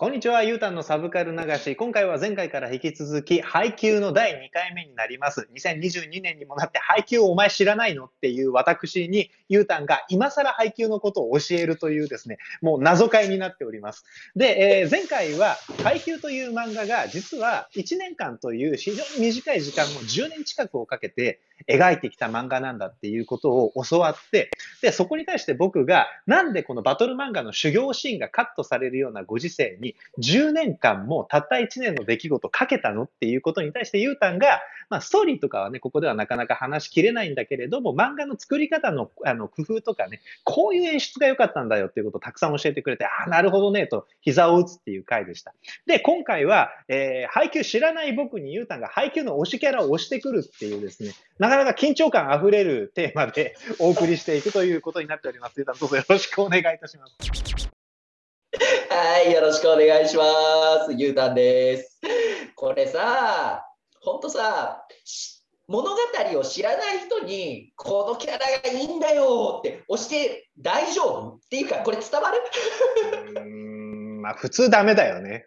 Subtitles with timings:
[0.00, 1.76] こんにちは、ゆうたんのサブカル流し。
[1.76, 5.46] 今回は前回から引き続き、配給の第2回目になります。
[5.54, 14.06] 2022年にもなって、配給をお前知らないのっていう私に、ゆうたんが今更配給のことを教えるというですね、もう謎解になっております。
[14.34, 24.50] で、えー、前回は、配給という漫画が、実は1年間という非常に短い時間も10年近くをかけて描いてきた漫画なんだっていうことを教わって、
[24.82, 45.54] で、そこに対して僕が、なんでこのバトル漫画の修行シーンがカットされるようなご時世に、10年間もたった1年の出来事かけたのっていうことに対して、ゆうたんが、まあ、ストーリーとかはね、ここではなかなか話しきれないんだけれども、漫画の作り方のあの工夫とかね、こういう演出が良かったんだよっていうことをたくさん教えてくれて、ああ、なるほどね、と膝を打つっていう回でした。
[45.86, 55.64] で、今回は、えー、配給知らない僕にゆうたんが配給の推しキャラを推してくるっていうですね、なかなか緊張感あふれるテーマで お送りしていくということになっております。
[55.64, 57.16] どうぞよろしくお願いいたします。
[58.90, 60.24] はい、よろしくお願いしま
[60.86, 60.92] す。
[60.96, 62.00] ゆうたんです。
[62.56, 63.64] これさ、
[64.00, 64.84] ほんとさ、
[65.68, 65.96] 物語
[66.38, 71.36] を知らない人に、このキャラがいいんだよって押して大丈夫？
[71.36, 72.42] っていうか、これ伝わる？
[73.36, 75.46] うん、まあ普通ダメだよね。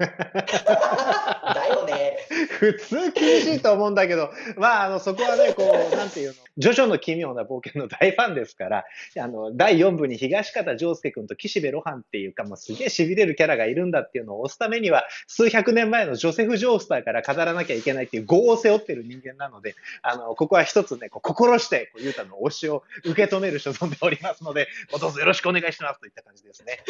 [1.54, 2.16] だよね。
[2.48, 8.84] 普通厳しいと思うんだけど、まあ、あの、そこはね、こう、 なんていうの、ジョジョの奇妙な冒険の大ファンですから、
[9.18, 26.80] あの、第4部に東方丈介君と岸辺露伴っていうか、もうすげえ痺れるキャラがいるんだっていうのを押すためには、数百年前のジョセフ・ジョースターから語らなきゃいけないっていう業を背負ってる人間なので、あの、ここは一つね、こう心して、こう、ゆうたの推しを受け止める所存でおりますので、どうぞよろしくお願いしますといった感じですね。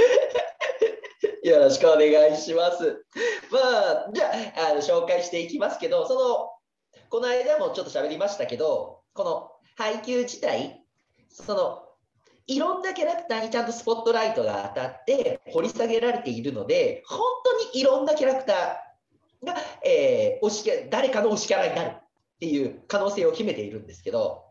[1.42, 3.04] よろしくお願いします。
[3.50, 6.50] まあ、じゃあ、あの紹介していきますけど、その、
[7.08, 10.84] この間もちょっと喋りましたけど、この配給自体、
[11.28, 11.82] その、
[12.46, 22.02] いろんなキャラクターにちゃんとスポットライトが当たって掘り下げられているので、本当にいろんなキャラクターが、えー、推し誰かの推しキャラになるっ
[22.40, 24.44] ていう可能性を秘めているんですけど、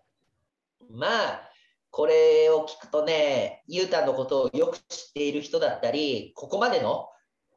[0.90, 1.49] まあ、
[1.92, 7.08] これを聞くとね、ゆうたんのことをよく知っている人だったり、ここまでの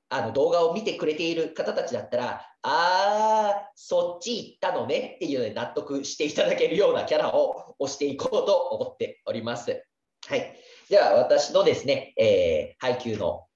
[0.08, 9.84] あの動画を見てくれている方たちだったら、あー、そっち行ったのねっていうので納得していただけるようなキャラを押していこうと思っております。
[10.26, 10.54] はい。
[10.90, 13.46] では、私のですね、えー、配給の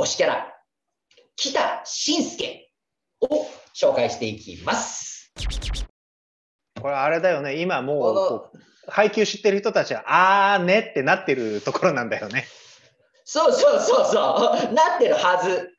[0.00, 0.52] 推しキャラ、
[1.36, 2.72] 北信介
[3.20, 5.32] を紹介していきます。
[6.80, 12.46] これあれだよね、今もう配給知ってる人たちは、あーねってなってるところなんだよね。
[13.24, 15.70] そうそうそうそう、なってるはず。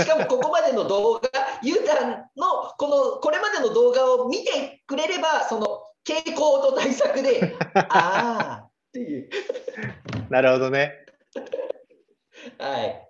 [0.00, 1.30] しかもここまでの動画、
[1.62, 9.30] ゆうたんのこのこれまでの動画を見てくれれば、その傾向と対策で、 ああっていう。
[10.30, 10.92] なるほどね。
[12.58, 13.08] はい。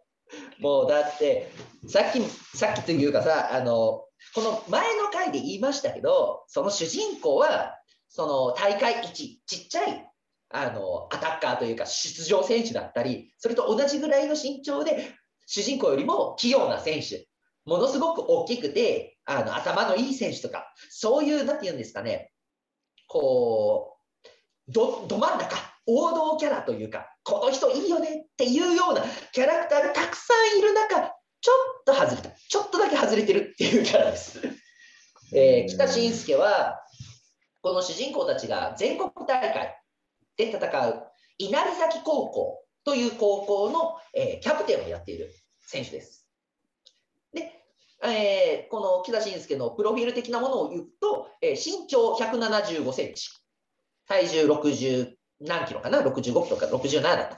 [0.59, 1.51] もうだって、
[1.89, 2.21] さっき、
[2.57, 4.05] さっきというかさ、あの、
[4.35, 7.79] この前の回で言いましたけど、その主人公は
[8.15, 10.07] その大会一、ちっちゃい
[10.51, 15.15] あのアタッカーというか出場選手だったり、それと同じぐらいの身長で、
[15.47, 17.27] 主人公よりも器用な選手、
[17.65, 22.33] ものすごく大きくて、あの頭のいい選手とか、そういう、なんて言うんですかね、
[23.09, 23.97] こ
[24.69, 25.57] う、どど真ん中、
[25.87, 29.03] 王道キャラというか、この人いいよねっていうような
[29.33, 34.39] キャラクターがたくさんいる中、ちょっと外れた、ちょっとだけ外れてるっていうキャラです。
[35.35, 36.79] えー、北信介は
[37.63, 39.81] この主人公たちが全国大会
[40.37, 40.59] で戦
[40.89, 41.05] う
[41.39, 46.29] 稲荷崎高校という高校の、えー、キャプテンをやっている選手です。
[47.33, 47.65] で、
[48.05, 53.31] えー、この木田慎介のプロフィール的なものを言うと、えー、身長175センチ、
[54.09, 57.37] 体重60何キロかな、65キロか67だったかな？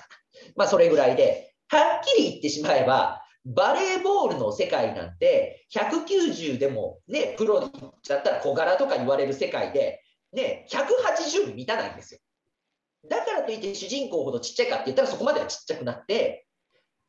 [0.56, 10.03] まあ、それぐらいで、はっきり言ってしまえば、バレーボールの世界なんて、190でもね、プロだったら小柄とか言われる世界で、
[10.34, 12.21] ね、180に満たないんですよ。
[13.09, 16.47] だからといって主人公ほどちっちゃいかって言ったらそこまではちっちゃくなって、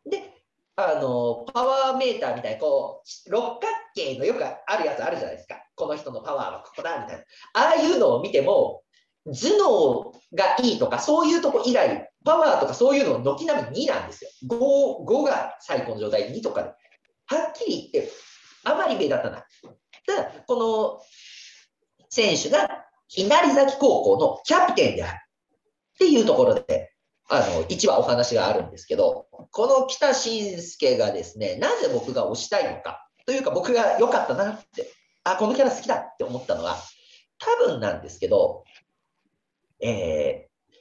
[0.09, 0.33] で、
[0.75, 5.55] あの、パワーメーターみたいな、こう、六角形のよくあるやつあるじゃないですか。
[5.75, 7.23] この人のパワーはここだ、みたいな。
[7.53, 8.83] ああいうのを見ても、
[9.25, 14.29] 頭脳がいいとか、そういうとこ以外、パワーとかそういうのを軒並み2なんですよ。
[14.47, 16.69] 5, 5が最高の状態、2とかで。
[17.27, 18.11] はっきり言って、
[18.65, 19.43] あまり目立たない。
[20.05, 21.01] ただ、この
[22.09, 26.91] 選手が稲荷崎高校のキャプテンであるっていうところで、
[27.29, 34.91] あの、1話お話があるんですけど、この北信介がですね、なぜ僕が推したいのか、というか僕が良かったなって、
[35.23, 36.77] あ、このキャラ好きだって思ったのは、
[37.39, 38.63] 多分なんですけど、
[39.81, 40.75] えー、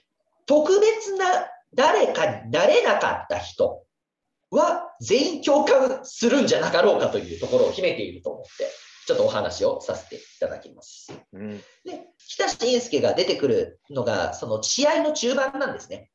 [0.46, 1.26] 特別な
[1.74, 3.84] 誰かになれなかった人
[4.50, 8.68] は全員共感するんじゃなかろうかというところを秘めていると思って、
[9.06, 11.12] ちょっとお話をさせていただきます。
[11.32, 16.10] うん、で、北信介が出てくるのが、その試合の中盤なんですね。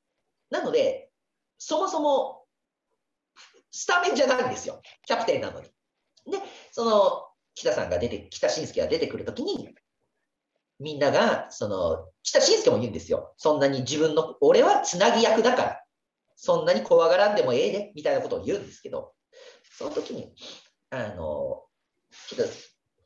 [0.50, 1.12] なので、
[1.58, 2.46] そもそも
[3.72, 4.82] スタメンじゃないんですよ。
[5.06, 5.68] キャプテンなのに。
[5.68, 6.40] で、
[6.72, 9.76] その北さんが出て、北信介が出てくるときに、
[10.80, 13.34] みんなが、その、北信介も言うんですよ。
[13.38, 15.84] そんなに自分の、俺はつなぎ役だから、
[16.36, 19.14] そんなに怖がらんでもええで、みたいなことを言うんですけど、
[19.78, 20.34] その時に、
[20.90, 21.66] あの、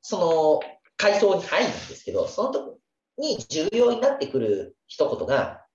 [0.04, 0.60] その
[0.98, 2.78] 階層に入るんですけど、その時
[3.18, 5.66] に重要になってくる一言が、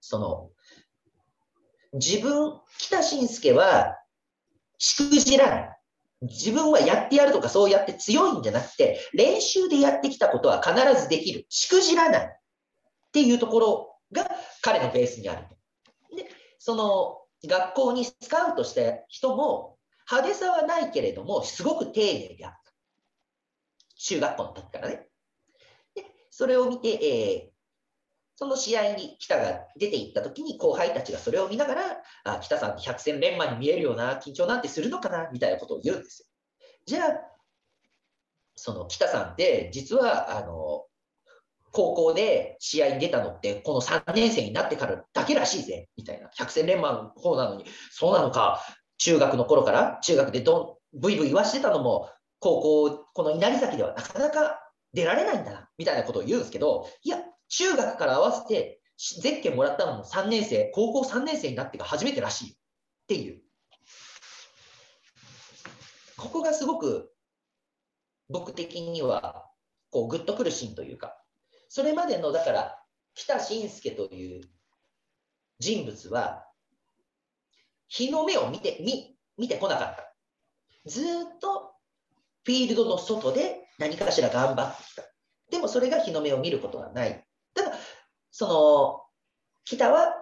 [0.00, 0.50] その、
[1.92, 3.98] 自分、北信介は、
[4.78, 5.78] しくじらない。
[6.22, 11.46] 自分はやってやるとかそうやって強いんじゃなくて、練習でやってきたことは必ずできる。
[11.48, 12.24] しくじらない。
[12.24, 12.30] っ
[13.12, 14.28] ていうところが
[14.62, 15.46] 彼のベースにある。
[16.16, 16.28] で、
[16.58, 19.76] その学校にスカウトした人も
[20.10, 22.65] 派手さはないけれども、すごく丁寧であった。
[24.06, 25.06] 中学校の時からね。
[25.96, 27.50] で、それを見て、えー、
[28.36, 31.82] その試合に北が出ていった時に後輩たちがそれを見ながら、
[32.24, 36.26] あ北さんって百戦錬磨に見えるような緊張なんてするのかなみたいなことを言うんですよ。
[36.86, 37.20] じゃあ、
[38.54, 40.84] その北さんって実はあの
[41.72, 48.62] 高校で試合に出たのってこの3年生になってからだけらしいぜみたいな百戦錬磨の方なのにそうなのか
[48.96, 49.98] 中学の頃から？
[50.02, 54.60] 中学でどんブイブイ言わしてたのも高校この稲荷崎ではなかなか
[54.92, 57.18] 出られないんだなみたいなことを言うんですけどいや
[57.48, 62.56] 中学から合わせてゼッケンもらったのも3年生、高校3年生になってが初めてらしいっ
[63.06, 63.42] ていう。
[66.16, 67.12] ここがすごく
[68.30, 69.50] 僕的には
[69.90, 71.14] こうグッとくるシーンというか、
[71.68, 72.78] それまでのだから
[73.14, 74.44] 北信介という
[75.58, 76.46] 人物は
[77.88, 80.14] 日の目を見て見見てこなかった。
[80.86, 81.04] ずっ
[81.38, 81.75] と
[82.46, 85.02] フィールドの外で何かしら頑張ってきた。
[85.50, 87.24] でもそれが日の目を見ることはない。
[87.54, 87.72] ただ、
[88.30, 89.02] その、
[89.64, 90.14] 北は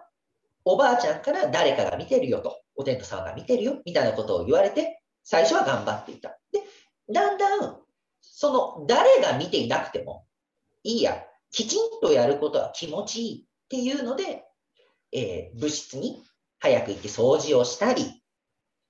[0.65, 6.39] おばあちゃんから誰かが見てるよと、お天道様が見てるよ、みたいなことを言われて、最初は頑張っていた。
[6.51, 6.63] で、
[7.13, 7.79] だんだん、
[8.23, 10.25] その、誰が見ていなくても、
[10.83, 14.45] いいや、きちんとやることは気持ちいいっていうので、
[15.13, 16.23] えー、部室に
[16.59, 18.23] 早く行って掃除をしたり、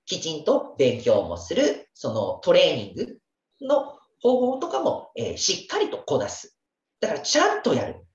[0.06, 3.18] きちんと勉強もする、そのトレーニング
[3.64, 6.56] の方法とかも、えー、しっかりとこなす。
[7.00, 8.06] だからちゃんとやる。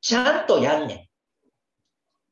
[0.00, 1.10] ちゃんとやんね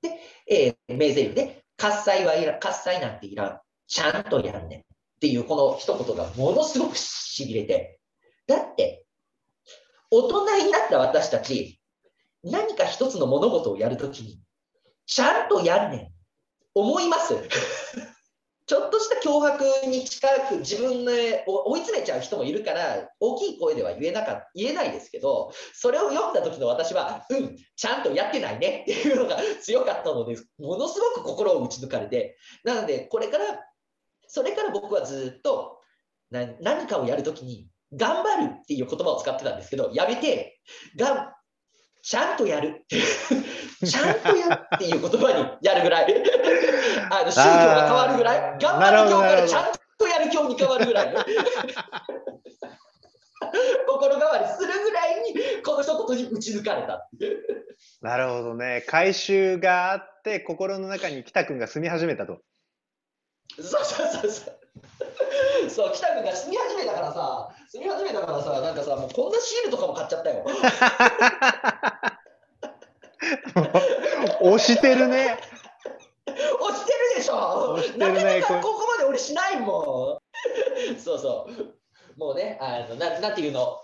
[0.03, 0.07] ん。
[0.07, 3.61] で、えー、名台詞で、喝采はいら、喝采なんていらん。
[3.87, 4.81] ちゃんとやんねん。
[4.81, 4.83] っ
[5.21, 7.99] ていうこの一言がものすごくしびれて。
[8.47, 9.05] だって、
[10.11, 11.81] 大人になった私たち、
[12.45, 14.41] 何か一つの物事をやるときに、
[15.07, 16.09] ちゃんとやんねん。
[16.75, 17.35] 思います？
[18.67, 33.45] ちょっとした脅迫に近く自分で追い詰めちゃう人もいるから大きい声では言えなか言えないですけどそれを読んだ時の私はうんちゃんとやってないねっていうのが強かったのでものすごく心を打ち抜かれてなのでこれから
[34.27, 35.79] それから僕はずっと
[36.33, 40.59] 何かをやるときに頑張るっていう言葉を使ってたんですけどやめて
[40.97, 41.36] が
[42.07, 42.85] ちゃんとやる。
[42.89, 46.15] ちゃんとやるっていう言葉にやるぐらい。
[47.11, 48.59] あの宗教が変わるぐらい。
[48.61, 51.13] 頑張る教からちゃんとやる教に変わるぐらい。
[53.89, 57.09] 心変わりするぐらいにこの一言に打ち抜かれた
[58.01, 62.41] なるほどね回収があって心の中に北君が住み始めたと
[63.57, 64.66] そうそうそうそう
[65.69, 70.45] そう、北君が住み始めたからさ、住み始めたからさ、なんかさ、もうこんなシールとかも買っちゃったよ。
[74.41, 75.39] 押してるね。
[76.27, 77.79] 押してるでしょ。
[77.97, 80.21] なかなかここまで俺しないも
[80.95, 80.99] ん。
[80.99, 82.19] そうそう。
[82.19, 83.81] もうね、あのななんていうの、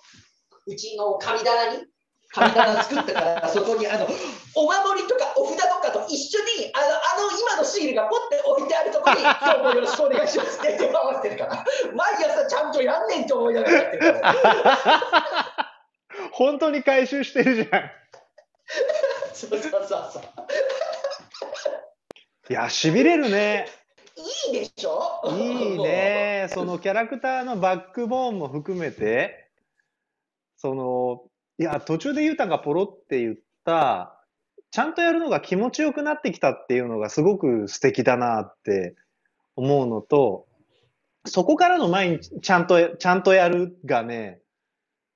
[0.67, 1.87] うちの神棚に
[2.35, 4.07] 神棚作ったから、そこにあの
[4.55, 14.35] お守りとかお札とかと一緒にあのあの今のシールがポッて置いてあるところに、今日もよろしくお願いしますって合わせてるから、毎朝ちゃんとやんねんと思いながらやってるから。
[16.33, 17.91] 本当に回収してるじゃん。
[19.35, 20.23] そうそうそうそう。
[22.49, 23.67] いや、しびれるね。
[24.49, 25.23] いいでしょ？
[25.31, 26.49] いいね。
[26.53, 29.51] そのキャラクターのバックボーンも含めて、
[30.57, 31.23] その、
[31.59, 34.19] いや、途中でゆうたがポロって言った、
[34.71, 38.97] ちゃんとやるのが気持ちよくなってきたっていうのがすごく素敵だなって
[39.55, 40.47] 思うのと、
[41.27, 44.41] そこからの毎日ちゃんと、ちゃんとやるがね、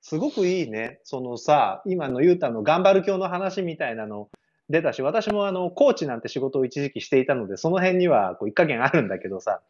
[0.02, 1.00] すごくいいね。
[1.02, 4.28] そのさ、今のゆうたの頑張る教の話みたいなの、
[4.69, 9.62] 出たし、私もあの、コーチなんて仕事を一時期していたので、その辺にはこう一加減あるんだけどさ、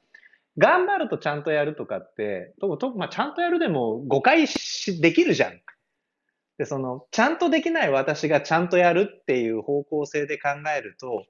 [0.58, 5.60] 頑張るとちゃんとやるとかって、ととまあ、ちゃんとやるでも誤解しできるじゃん。
[6.58, 11.26] で、その、ちゃんとできない私がちゃんとやるっていう方向性で考えると、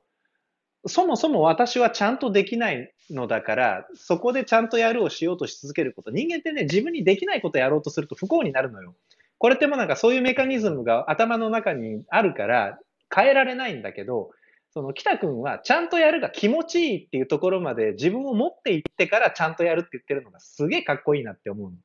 [0.88, 6.10] そもそも私はちゃんとできないのだから、そこでちゃんとやるをしようとし続けること。
[6.10, 8.94] 人間ってね、自分にできないことをやろうとすると不幸になるのよ。
[9.38, 12.78] これってもうなんかそういうメカニズムが頭の中にあるから
[13.14, 14.30] 変えられないんだけど、
[14.72, 21.76] その北くんはちゃんとやるが気持ちいいっていうところまで自分を持っていってからちゃんとやるって言ってるのがすげえかっこいいなって思うの。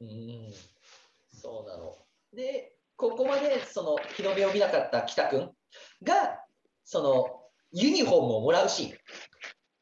[0.00, 0.52] うん、
[1.42, 1.96] そうなの。
[2.32, 5.50] で、ここまでその日の目を見なかった北くん
[6.04, 6.38] が、
[6.84, 7.26] その
[7.72, 8.94] ユニフォームをもらうし、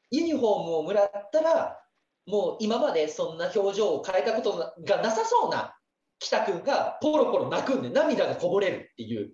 [0.09, 1.77] ユニフォームをもらったら、
[2.25, 5.75] もう今までそんな表情を変えたことがなさそうな
[6.19, 9.31] 北君がポロポロ泣くんで涙がこぼれるっていう、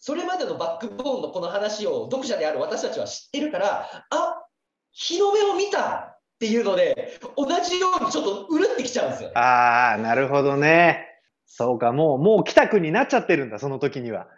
[0.00, 4.42] それまでのバックボーンのこの話を読者である私たちは知ってるから、あ
[4.92, 11.15] 日の目を見たっていうので、同じようにちょっとうるってきちゃうんですよ、ああ、なるほどね。
[11.58, 14.28] そうか、もう、もう北君になっちゃってるんだ、その時には。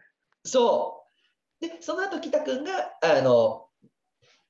[0.44, 1.02] そ
[1.60, 1.66] う。
[1.66, 2.70] で、その後北君が、
[3.02, 3.66] あの、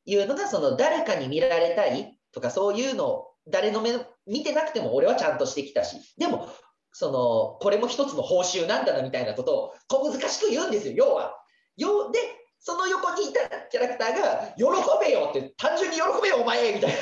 [0.04, 3.92] 言うのが、その誰かに見られたいとか、そういうのを誰の目
[4.26, 6.50] 見てなくても俺はちゃんとしてきたし、でも、
[6.92, 11.32] その、これも一つの報酬なんだなみたいなことを小難しく言うんですよ、要は。
[11.78, 12.18] よで、
[12.60, 14.64] その横にいたキャラクターが、喜
[15.02, 16.98] べよって、単純に喜べよ、お前みたいな。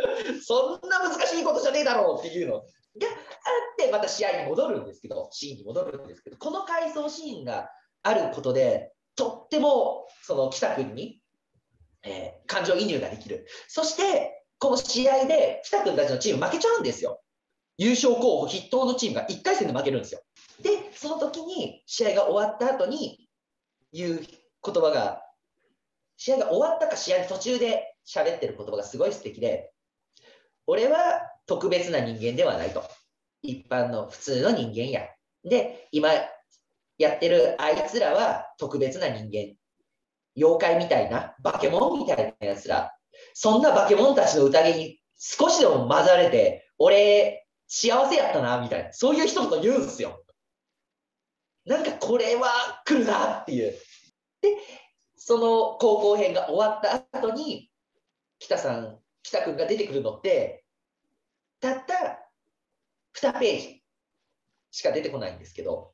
[0.42, 2.62] そんな難しいことじゃねえだろうっていうの
[2.98, 3.14] があっ
[3.76, 7.70] て、また試合に戻るんですけど、シーンに戻るんですけど、この回想シーンが
[8.02, 11.20] あることで、とってもその北君に、
[12.02, 13.46] えー、感情移入ができる。
[13.68, 17.20] そして、この試合で北君たちのチーム負けちゃうんですよ。
[17.76, 20.20] 優勝候補筆頭のチームが1回戦で負けるんですよ。
[20.62, 23.28] で、その時に試合が終わった後に
[23.92, 25.22] 言う言葉が、
[26.16, 29.72] 試合が終わったか試合の途中で喋ってる言葉がすごい素敵で、
[30.66, 32.84] 俺は特別な人間ではないと。
[33.42, 35.02] 一般の普通の人間や。
[35.44, 36.10] で、今
[36.98, 39.54] やってるあいつらは特別な人間。
[40.36, 42.92] 妖怪みたいな、化け物みたいなやつら。
[43.34, 48.92] そんな化け物たちの宴に少しでも混ざれて、俺、幸せやったな、みたいな。
[48.92, 50.24] そういう人と言うんすよ。
[51.64, 53.72] なんかこれは来るなっていう。
[54.42, 54.56] で、
[55.16, 57.70] その高校編が終わった後に、
[58.38, 60.64] 北さん、北くんが出てくるのって、
[61.60, 62.30] たった
[63.20, 63.82] 2ページ
[64.70, 65.92] しか出てこないんですけど、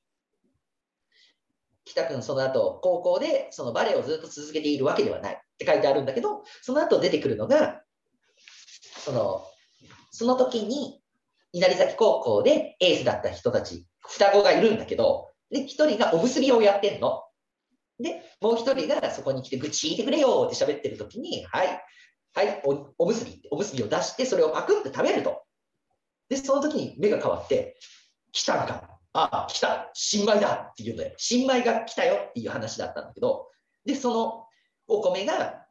[1.85, 7.83] 北君その後、高校でそのバレエをずっと続けているわけではないって書いてあるんだけど、その後出てくるのが、
[9.05, 9.45] その、
[10.11, 11.01] その時に
[11.53, 17.23] 稲荷崎高校でエースだった人たち、双子がいるんだけど、で、一人がおむすびをやってんの。
[18.01, 21.85] で、もう一人がそこに来て愚痴聞いてくれよって喋ってる時に、はい、
[22.35, 25.43] はいお、おむすびおむすびを出して、それをパクって食べると。
[26.29, 27.77] で、その時に目が変わって、
[28.33, 28.99] 来たんか。
[29.13, 33.49] あ、来た、新米だっていうので、新米が来たよっていう話だったんだけど、
[33.85, 34.47] で、その
[34.87, 35.67] お米が、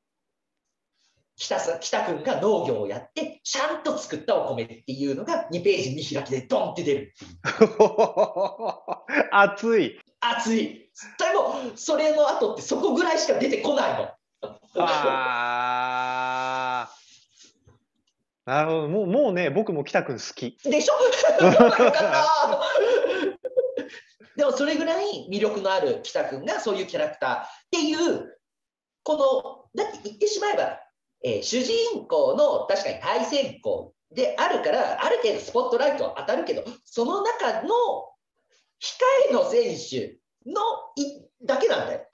[1.37, 7.37] 北さ北君が農業をやって、ちゃんと作ったお米っていうのが2ページ見開きでドンって出るっていう。
[9.31, 10.01] 熱い。
[10.19, 10.91] 熱い。
[11.17, 14.09] でも、それの後ってそこぐらいしか出てこないの。
[14.41, 15.78] ああ。
[18.49, 18.87] なるほど。
[18.87, 20.57] もう、もうね、僕も北君好き。
[20.63, 20.93] でしょ？
[24.35, 28.39] でもそれぐらい魅力のある北君がそういうキャラクターっていう、
[29.03, 30.79] この、だって言ってしまえば、
[31.23, 37.71] えー、主人公の確かに対戦校であるから、ある程度スポットライトは当たるけど、その中の控
[39.29, 40.17] えの選手
[40.49, 40.59] の
[40.95, 42.07] いだけなんだよ。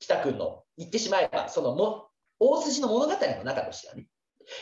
[0.00, 2.08] 北君の言ってしまえば、そのも
[2.40, 4.08] 大筋の物語の中としてはね。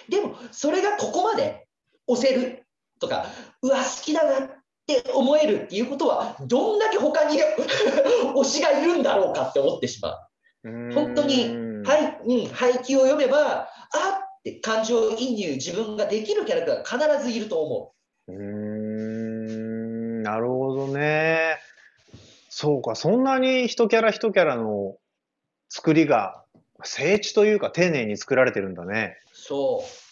[0.08, 1.66] でも、それがここまで
[2.06, 2.64] 押せる
[3.00, 3.26] とか、
[3.62, 4.58] うわ、好きだなっ
[4.96, 7.38] って思えるっていうことは、どんだけ他に
[8.34, 10.94] 推しがいるんだろうかって思ってしまう。
[10.94, 11.44] 本当に、
[11.84, 17.92] はい、うん、配給を読めば、あって感情移入、自分ができるキャラクターが必ずいると思
[18.28, 18.32] う。
[18.32, 21.58] うんなるほどね。
[22.48, 24.96] そうか、そんなに一キャラ一キャラの
[25.68, 26.44] 作りが、
[26.84, 29.16] 聖地というか丁寧に作られてるんだね。
[29.32, 30.08] そう。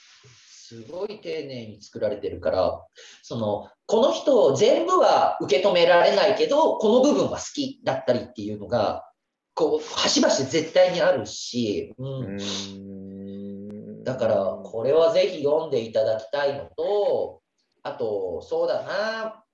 [0.68, 2.84] すごい丁寧に作られてるから、
[3.22, 9.08] その、この人全部は受け止められないけど、この部分は好きだったりっていうのが、
[9.54, 14.02] こう、端々絶対にあるし、うん。
[14.02, 17.42] だから、これはぜひ読んでいただきたいのと、
[17.84, 19.44] あと、そうだな、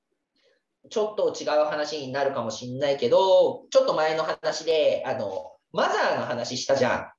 [0.88, 7.10] ちょっと違う話になるかもしんないけど、ちょっと前の話で、あの、マザーの話したじゃん。